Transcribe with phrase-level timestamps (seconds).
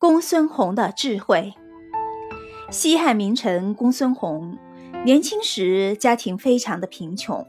[0.00, 1.52] 公孙弘的智慧。
[2.70, 4.56] 西汉名臣公孙弘，
[5.04, 7.46] 年轻时家庭非常的贫穷，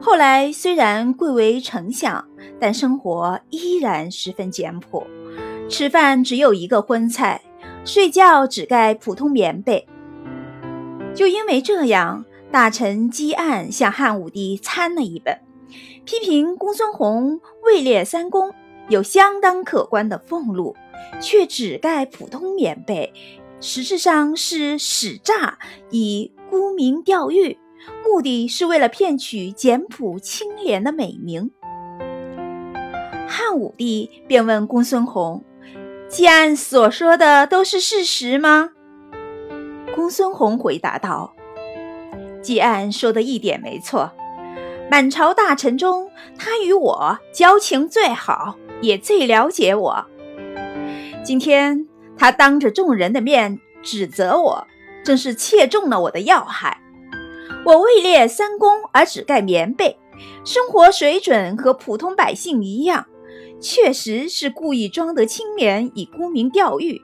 [0.00, 2.26] 后来虽然贵为丞相，
[2.58, 5.06] 但生活依然十分简朴，
[5.68, 7.42] 吃饭只有一个荤菜，
[7.84, 9.86] 睡觉只盖普通棉被。
[11.14, 15.38] 就因为这样，大臣姬岸向汉武帝参了一本，
[16.06, 18.50] 批评公孙弘位列三公，
[18.88, 20.76] 有相当可观的俸禄。
[21.20, 23.12] 却只盖普通棉被，
[23.60, 25.58] 实质上是使诈
[25.90, 27.58] 以沽名钓誉，
[28.04, 31.50] 目的是为了骗取简朴清廉的美名。
[33.28, 35.44] 汉武帝便问公孙弘
[36.08, 38.70] ：“既按所说的都是事实吗？”
[39.94, 41.34] 公孙弘回答道
[42.42, 44.10] ：“季安说的一点没错，
[44.90, 50.06] 满朝大臣中，他与我交情最好，也最了解我。”
[51.24, 54.66] 今天他当着众人的面指责我，
[55.04, 56.80] 正是切中了我的要害。
[57.64, 59.98] 我位列三公而只盖棉被，
[60.44, 63.06] 生活水准和普通百姓一样，
[63.60, 67.02] 确实是故意装得清廉以沽名钓誉。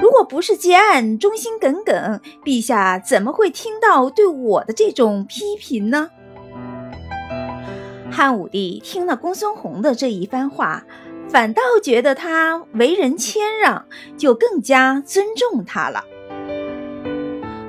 [0.00, 6.08] 如果不是结案忠心耿耿，陛下怎么会听到对我的这种批评呢？
[8.14, 10.86] 汉武帝听了公孙弘的这一番话。
[11.28, 16.04] 反倒觉得他为人谦让，就更加尊重他了。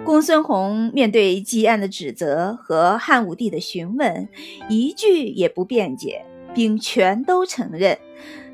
[0.04, 4.30] 公孙弘面对姬安的指责和汉武帝的询问，
[4.70, 6.24] 一句也不辩解，
[6.54, 7.98] 并全都承认，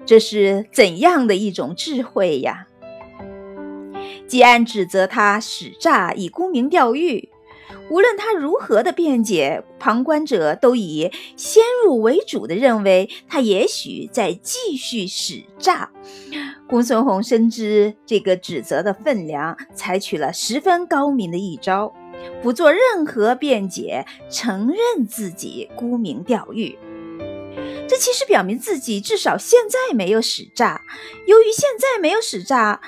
[0.06, 2.68] 这是怎样的一种智慧呀？
[4.28, 7.28] 姬安指责他使诈以沽名钓誉。
[7.90, 15.92] 无论他如何的辩解，旁观者都以先入为主的认为他也许在继续使诈。
[16.68, 21.94] 公孙弘深知这个指责的分量，采取了十分高明的一招，
[22.42, 26.78] 不做任何辩解，承认自己沽名钓誉。
[27.90, 30.82] 这其实表明自己至少现在没有使诈。
[31.28, 32.80] 由于现在没有使诈。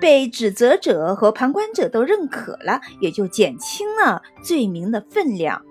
[0.00, 5.62] 被指责者和旁观者都认可了，也就减轻了罪名的分量。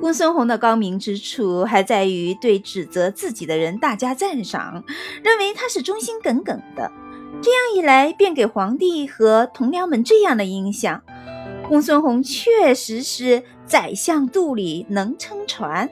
[0.00, 4.82] 公孙弘的高明之处还在于对指责自己的人大加赞赏，
[5.22, 6.90] 认为他是忠心耿耿的。
[7.40, 11.02] 这样一来，便给皇帝和同僚们这样的印象：
[11.68, 15.88] 公孙弘确实是宰相肚里能撑船。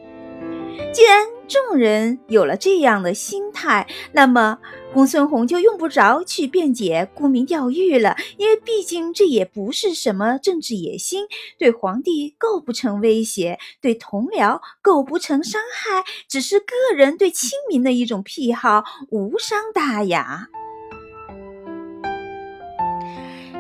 [0.93, 4.59] 既然众人有了这样的心态，那么
[4.93, 11.27] 公孙弘就用不着去辩解沽名钓誉了，因为毕竟这也不是什么政治野心，
[11.59, 16.67] 对皇帝构不成威胁，对同僚构不成伤害，只是个
[16.97, 20.49] 人对亲民的一种癖好，无伤大雅。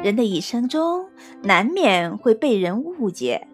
[0.02, 1.06] 人的一生中，
[1.42, 3.46] 难免会被人误解。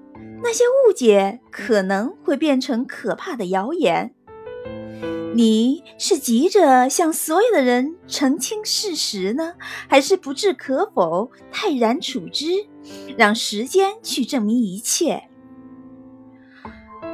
[0.43, 4.12] 那些误解可能会变成可怕的谣言。
[5.34, 9.54] 你是急着向所有的人澄清事实呢，
[9.88, 12.47] 还是不置可否、泰然处之，
[13.19, 15.25] 让时间去证明一切？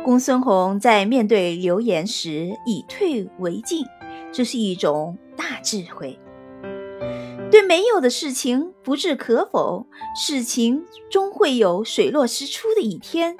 [0.04, 3.84] 公孙弘在面对流言时以退为进，
[4.32, 6.18] 这是一种大智慧。
[7.52, 9.86] 对没有的事情不置可否，
[10.16, 13.36] 事情终会有水落石出的一天。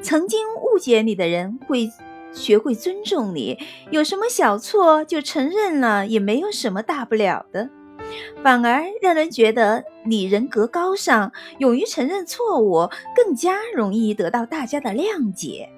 [0.00, 1.90] 曾经误解你的人会
[2.32, 3.58] 学会尊重你，
[3.90, 7.68] 有什么小错就承认了，也没有什么大不了的，
[8.40, 15.68] 反而让人觉得你人格高尚，勇于承认错误，更加容易得到大家的谅解。